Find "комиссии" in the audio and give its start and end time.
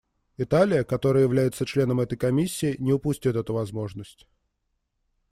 2.17-2.75